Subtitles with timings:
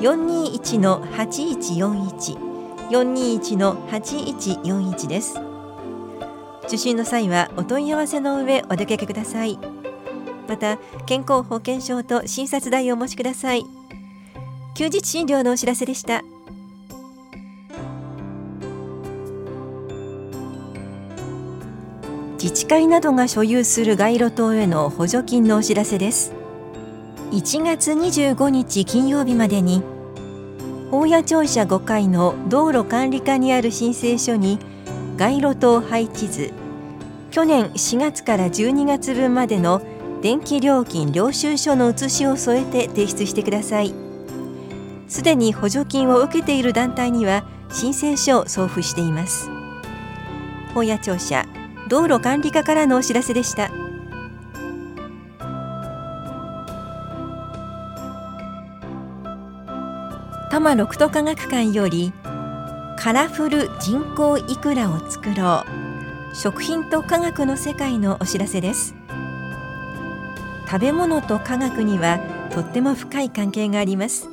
[0.00, 2.50] 421-8141
[2.90, 5.34] 421-8141です。
[6.66, 9.58] 受診の際はお問い合わせの上お出かけください。
[10.48, 13.64] また健康保険証と診察代をお持ちください。
[14.74, 16.22] 休日診療のお知らせでした。
[22.42, 26.32] 自治会などが所有する街路灯への補助金のお知らせです。
[27.32, 29.82] 1月25日金曜日までに
[30.90, 34.58] 大谷庁舎5階の道路管理課にある申請書に
[35.18, 36.50] 街路灯配置図
[37.30, 39.82] 去年4月から12月分までの
[40.22, 43.92] 電気料金領収書の写しを添えて提出してください。
[45.08, 49.50] すでに補助金を受けている団体には申請書を送付しています。
[50.74, 51.44] 大谷庁舎
[51.90, 53.68] 道路管理課からのお知らせでした。
[60.50, 62.12] 多摩六都科学館より
[62.96, 65.64] カラフル人工イクラを作ろ
[66.32, 66.36] う。
[66.36, 68.94] 食品と科学の世界のお知らせです。
[70.68, 72.20] 食べ物と科学には
[72.52, 74.28] とっても深い関係があります。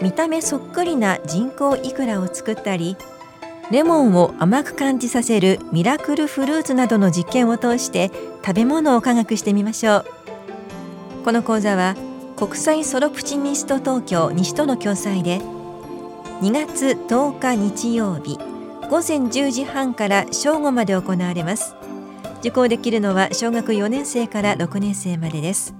[0.00, 2.96] 見た目そっくりな人工イクラを作ったり
[3.70, 8.10] レモンを甘く感じさせるミラクルフルーツなどの実験を通して
[8.44, 10.04] 食べ物を科学してみましょう。
[11.24, 11.94] この講座は
[12.36, 15.38] 国際ソロプチミスト東京西との共催で
[16.40, 18.38] 2月10日日曜日
[18.88, 21.76] 午前10時半から正午まで行われます。
[22.40, 25.74] 受講できるのは小学4年生から6年生までです。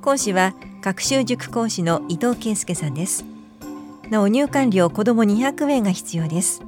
[0.00, 3.24] 講師は学習塾講師の伊藤圭介さんです。
[4.10, 6.62] なお入館料子ども200円が必要です。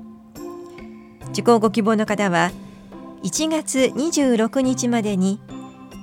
[1.36, 2.50] 受講ご希望の方は
[3.22, 5.38] 1月26日までに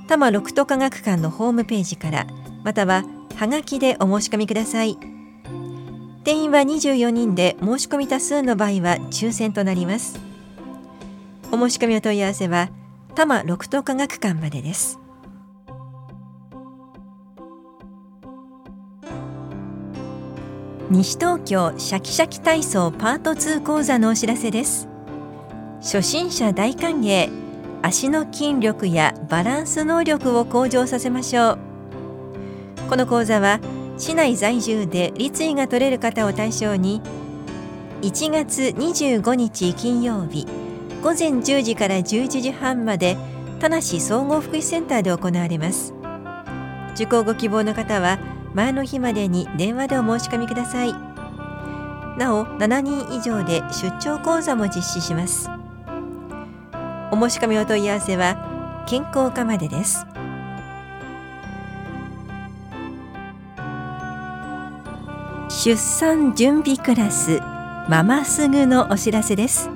[0.08, 2.28] 多摩六都科学館のホームページから
[2.64, 3.04] または
[3.36, 4.96] はがきでお申し込みください。
[6.24, 10.20] 定員は24人で申し込み多数の場合は抽選となります。
[11.52, 12.70] お申し込みお問い合わせは
[13.16, 15.00] 多摩六都科学館までです。
[20.92, 24.93] 西東京シャキシャキ体操パート2講座のお知らせです。
[25.84, 27.30] 初心者大歓迎。
[27.82, 31.59] 足の筋力やバランス能力を向上させましょう。
[32.90, 33.59] この講座は
[33.97, 37.02] 市内在住で立位が取れる方を対象に
[38.02, 40.47] 1月25日金曜日
[41.02, 43.18] 午前10時から11時半まで
[43.59, 45.94] 田無総合福祉センターで行われます。
[46.94, 48.20] 受講ご希望の方は
[48.53, 50.94] 前の日までに電話でお申し込みください。
[52.18, 55.50] なお7人以上で出張講座も実施します。
[57.14, 60.04] お申し込みお問い合わせは健康課までです。
[65.50, 67.40] 出産準備クラス
[67.88, 69.70] ママすぐのお知らせです。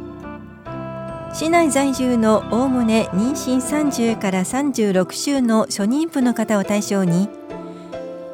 [1.32, 7.30] 市内在住のおおむね妊娠30から36週の初妊婦の方を対象に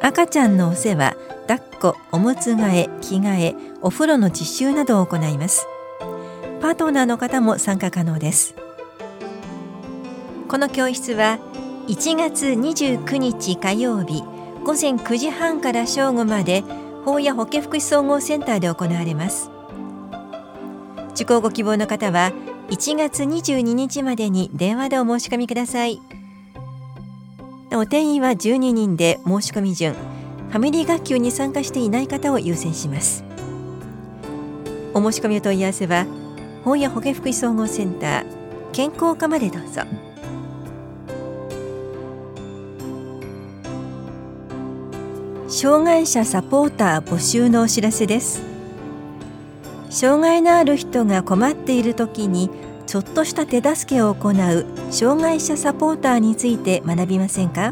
[0.01, 1.17] 赤ちゃんのお世話
[1.49, 5.67] 抱っこおむつ替え着替えお風呂の実習などを行います。
[6.61, 8.62] パートナーの方も参加可能です。
[10.53, 11.39] この教室は
[11.87, 14.21] 1月29日火曜日
[14.63, 16.63] 午前9時半から正午まで
[17.05, 19.49] 法や保健福祉総合センターで行われます。
[21.13, 22.31] 受講ご希望の方は
[22.69, 25.99] 1月22日までに電話でお申し込みください。
[27.71, 29.93] お定員は12人で申し込み順。
[29.93, 33.25] ファミリー学級に参加していない方を優先します。
[34.93, 36.05] お申し込みお問い合わせは
[36.63, 38.25] 本屋保健福祉総合センター
[38.71, 40.12] 健康課までどうぞ。
[45.55, 48.41] 障害者サポーター募集のお知らせです。
[49.91, 52.49] 障害のある人が困っている時に
[52.87, 57.71] ちょっとした手助けを行う障害者サポーターについて学びませんか？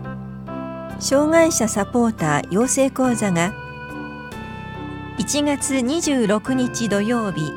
[0.99, 3.51] 障害者サポーター養成講座が
[5.17, 7.51] 1月26日土曜日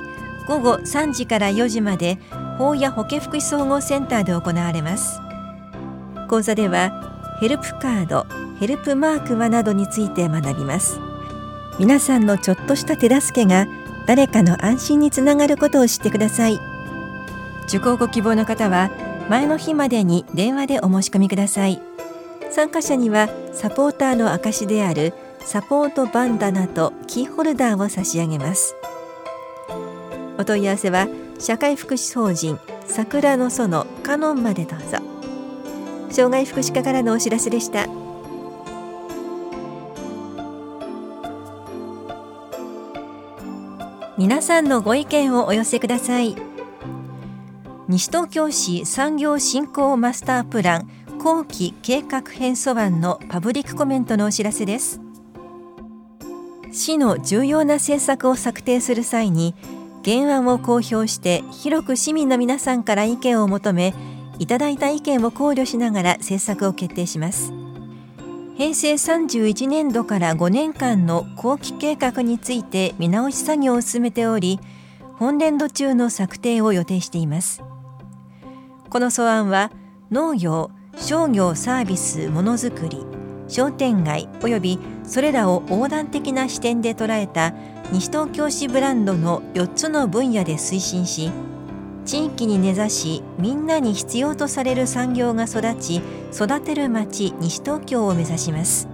[0.48, 2.16] 午後3時から4時まで
[2.56, 5.20] 法や保健福祉総合センターで行われます。
[6.30, 8.26] 講座ではヘルプカード
[8.58, 10.98] ヘルプマークはなどについて学びます。
[11.78, 13.66] 皆さんのちょっとした手助けが
[14.06, 16.60] 誰かの安心につながることを知ってください。
[17.66, 18.90] 受講ご希望の方は
[19.28, 21.82] 前の日までに電話でお申し込みください。
[22.50, 28.76] 参加者にはサポーターの証であるサポートバンダナとキーホルダーを差し上げます。
[30.38, 31.08] お問い合わせは
[31.38, 35.13] 社会福祉法人桜の園カノンまでどうぞ。
[36.14, 37.88] 障害福祉課からのお知らせでした。
[44.16, 46.36] 皆さんのご意見をお寄せください。
[47.88, 50.88] 西東京市産業振興マスタープラン
[51.18, 55.00] 後期計画編素案のパブリックコメントのお知らせです。
[56.70, 59.56] 市の重要な政策を策定する際に
[60.04, 63.94] 原案を公表して広く市民の皆さんから意見を求め
[64.38, 67.52] いただいた意見を考慮しながら政策を決定します。
[68.56, 74.60] 平成31年度から5年間の後期計画について見直し作業を進めており
[75.16, 77.62] 本年度中の策定を予定しています。
[78.90, 79.72] この素案は
[80.12, 83.04] 農業商業サービスものづくり
[83.48, 87.52] 商店街およびそれらを横断的な視点で捉えた
[87.90, 91.32] 西東京市ブランドの4つの分野で推進し
[92.04, 96.02] 地域に根ざしみんなに必要とされる産業が育ち
[96.32, 98.88] 育てる町西東京を目指します。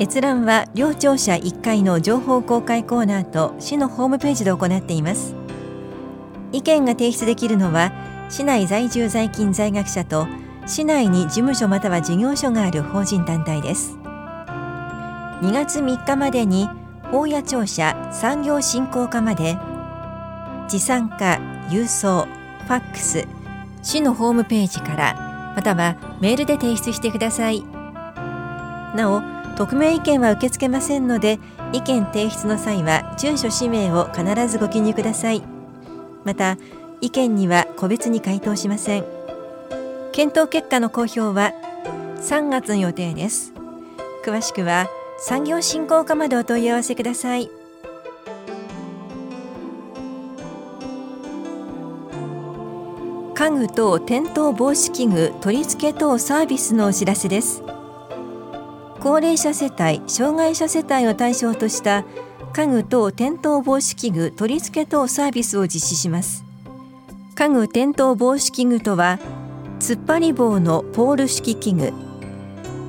[0.00, 5.34] 閲覧は両庁舎1階の情報公開コーナーと市のホームページで行っています。
[6.52, 7.92] 意見が提出できるのは
[8.28, 10.26] 市内在住在勤在学者と
[10.66, 13.96] 市内に事務所または事業所がある法人団体です。
[15.42, 16.68] 2月3日までに
[17.12, 19.56] 大谷庁舎産業振興課まで
[20.70, 22.26] 持参化郵送
[22.66, 23.26] ファックス
[23.82, 27.64] 市のホームページからまたはメールで提出してください。
[28.94, 29.20] なお
[29.56, 31.40] 匿名意見は受け付けませんので
[31.72, 35.42] 意見提出の際は住所氏名を必ずご記入ください。
[36.24, 36.56] また
[37.00, 39.04] 意見には個別に回答しません。
[40.12, 41.52] 検討結果の公表は
[42.20, 43.52] 3月の予定です。
[44.24, 44.86] 詳しくは
[45.18, 47.50] 産業振興課までお問い合わせください。
[53.40, 57.62] 家具等転倒防止器具取り付け等サービスのお知らせです。
[59.00, 62.04] 高齢者世帯障害者世帯を対象とした
[62.52, 66.44] 家具等転倒防止器具取り付け等サービスを実施します。
[67.34, 69.18] 家具転倒防止器具とは
[69.78, 71.94] 突っ張り棒のポール式器具。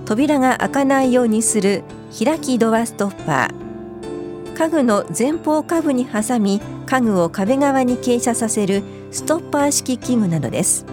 [0.04, 1.86] 扉が開かないようにする
[2.22, 4.58] 開きドアストッパー。
[4.58, 10.86] 家具の前方下部に挟み家具を壁側に傾斜させるストッパー式器具などです。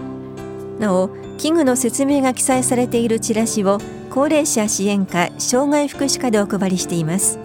[0.79, 3.79] なお器具の説明が記載されているチラシを
[4.11, 7.39] 高齢者支援課障害福祉課でお配りしています。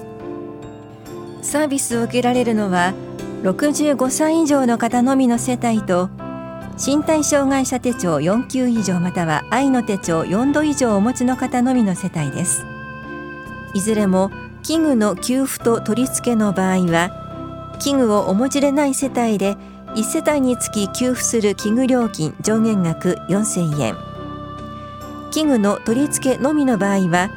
[1.42, 2.94] サービスを受けられるのは
[3.44, 6.10] 65歳以上の方のみの世帯と
[6.84, 12.65] 身体障害者手帳4級以上または愛の手帳4度以上お持ちの方のみの世帯です。
[13.75, 14.32] いずれも
[14.63, 19.58] 器具の給付と取り付けの場合は器具をお持ちでない世帯で
[19.95, 23.95] 1世帯につき給付する器具料金上限額4000円。
[25.31, 27.29] 器具の取り付けのみの場合は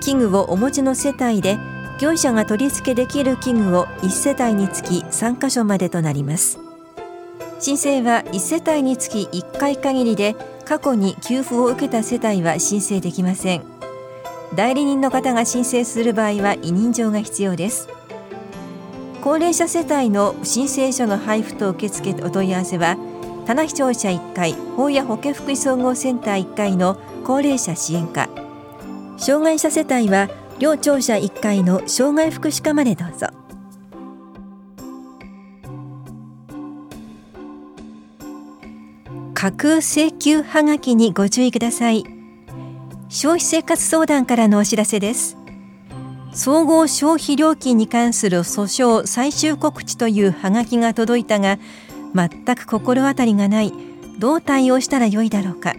[0.00, 1.58] 器具をお持ちの世帯で
[1.98, 6.60] 業者が取り付けできる器具を1世帯につき3箇所までとなります。
[7.58, 13.64] 申請は1世帯につき1回限りで過去に給付を受けた世帯は申請できません。
[14.54, 17.88] 代理人の方が申請する場合は委任状が必要です。
[19.26, 22.96] 高齢者世帯の申請書の配布と受付お問い合わせは
[23.44, 28.28] 棚視聴者1階法や保健福祉総合センター1階の高齢者支援課。
[29.18, 30.28] 障害者世帯は
[30.60, 33.26] 両庁舎1階の障害福祉課までどうぞ。
[39.34, 42.04] 架空請求はがきにご注意ください。
[43.08, 45.36] 消費生活相談からのお知らせです。
[46.36, 51.58] 総合消費料金に関する訴訟最終告知というハガキが届いたが
[52.14, 53.72] 全く心当たりがない。
[54.18, 55.74] どう対応したらよいだろうか。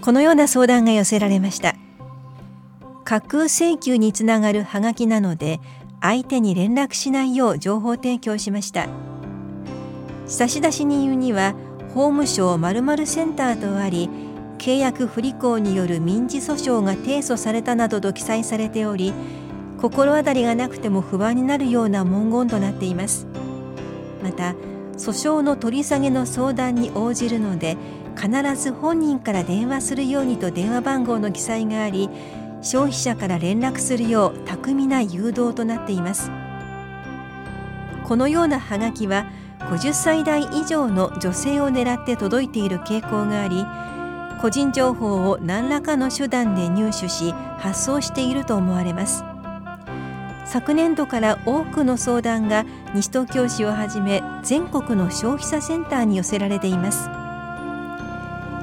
[0.00, 1.74] このような相談が寄せられました。
[3.04, 5.60] 架空請求につながるハガキなので
[6.00, 8.88] 相手に連絡しないよう情報提供しました。
[10.26, 11.54] 差出人には
[11.92, 14.08] 法務省まるセンターとあり
[14.60, 19.14] 契約不履行による民事訴訟が提訴されたなどと記載されており
[19.80, 23.26] 心当たりがなくても不安になるような文言となっています。
[24.22, 24.54] また
[24.98, 27.78] 訴訟の取り下げの相談に応じるので
[28.14, 32.10] 必ず本人から電話するようにと電話番号の記載があり
[32.60, 36.30] 消費者から連絡するよう巧みな誘導となっています。
[38.06, 39.24] このようなハガキは
[39.60, 43.64] 50歳代以上の女性を狙って届いている傾向があり
[44.40, 49.22] 個人情報を何らかの手段で入手し発送していると思われます。
[50.46, 57.04] 昨年度から多くの相談が西東京市をはじめ全国の消費者センターに寄せられています。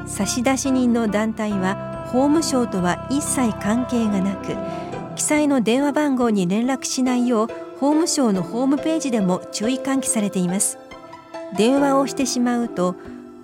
[0.08, 4.56] 差出人の団体は法務省とは一切関係がなく
[5.16, 7.48] 記載の電話番号に連絡しないよう
[7.80, 10.80] 法務省のホームページでも注意喚起されています。
[11.56, 12.96] 電話をしてしまうと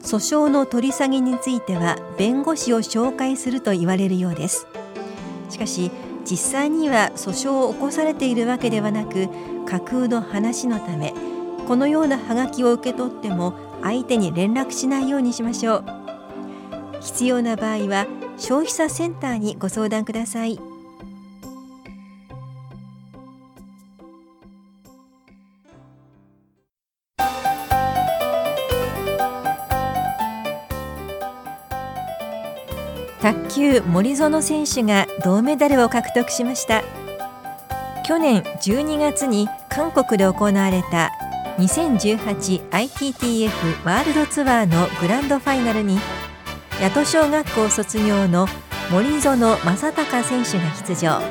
[0.03, 4.67] 訴訟の取り下げについては弁護士を紹介すると言われるようです
[5.49, 5.91] しかし
[6.29, 9.29] 実際には訴訟を起こされているわけではなく
[9.65, 11.13] 架空の話のため
[11.67, 15.85] このようなハガキを受け取っても相手に連絡しないようにしましょう
[17.01, 18.07] 必要な場合は
[18.37, 20.72] 消費者センターにご相談ください。
[33.23, 36.83] 卓球森園選手が銅メダルを獲得しました。
[38.05, 41.09] 去年12月に韓国で行われた
[41.57, 43.49] 2018ITTF
[43.85, 45.99] ワールドツアーのグランドファイナルに
[46.81, 48.45] 八戸小学校卒業の
[48.91, 51.21] 森園正孝選手が出場。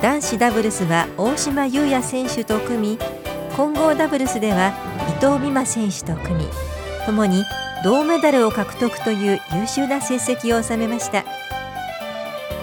[0.00, 2.98] 男子ダブルスは大島優也選手と組み
[3.56, 4.72] 混合ダブルスでは
[5.08, 6.50] 伊藤美誠選手と組み
[7.04, 7.42] ともに
[7.82, 11.24] 銅メダルを獲得という優秀な成績を収めました。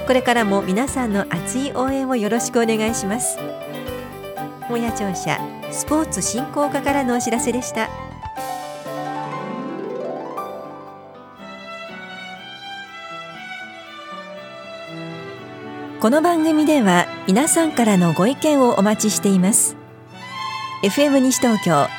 [0.07, 3.37] これからも皆さんの熱い応援をよろしくお願いします。
[4.61, 5.39] 本屋庁舎
[5.71, 7.89] スポーツ振興課からのお知らせでした。
[15.99, 19.75] この番組では皆さんからのご意見をお待ちしています。
[20.81, 21.98] FM 西東京